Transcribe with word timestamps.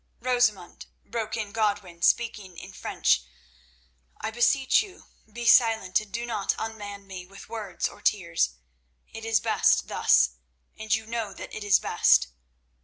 "Rosamund," 0.19 0.87
broke 1.05 1.37
in 1.37 1.51
Godwin, 1.51 2.01
speaking 2.01 2.57
in 2.57 2.73
French, 2.73 3.21
"I 4.19 4.31
beseech 4.31 4.81
you, 4.81 5.05
be 5.31 5.45
silent 5.45 6.01
and 6.01 6.11
do 6.11 6.25
not 6.25 6.55
unman 6.57 7.05
me 7.05 7.23
with 7.27 7.49
words 7.49 7.87
or 7.87 8.01
tears. 8.01 8.55
It 9.13 9.25
is 9.25 9.39
best 9.39 9.89
thus, 9.89 10.31
and 10.75 10.91
you 10.91 11.05
know 11.05 11.33
that 11.35 11.53
it 11.53 11.63
is 11.63 11.77
best. 11.77 12.29